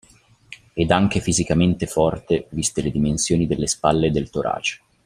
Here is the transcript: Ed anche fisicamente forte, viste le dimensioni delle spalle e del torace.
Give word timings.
Ed 0.73 0.89
anche 0.89 1.19
fisicamente 1.19 1.85
forte, 1.85 2.47
viste 2.53 2.81
le 2.81 2.89
dimensioni 2.89 3.45
delle 3.45 3.67
spalle 3.67 4.07
e 4.07 4.09
del 4.09 4.31
torace. 4.31 4.79